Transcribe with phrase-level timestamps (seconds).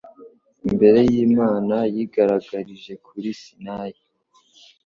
[0.67, 4.01] imbere y’Imana yigaragarije kuri Sinayi